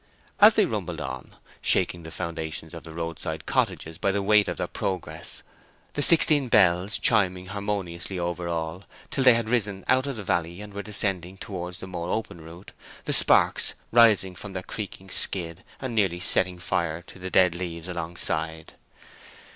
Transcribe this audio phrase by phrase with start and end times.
[0.41, 4.57] So they rumbled on, shaking the foundations of the roadside cottages by the weight of
[4.57, 5.43] their progress,
[5.93, 10.59] the sixteen bells chiming harmoniously over all, till they had risen out of the valley
[10.59, 12.71] and were descending towards the more open route,
[13.05, 17.87] the sparks rising from their creaking skid and nearly setting fire to the dead leaves
[17.87, 18.73] alongside.